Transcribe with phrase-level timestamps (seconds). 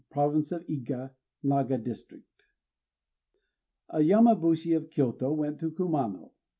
[0.09, 1.11] Province of Iga
[1.43, 2.45] Naga district)
[3.89, 6.31] A Yamabushi of Kyôto went to Kumano.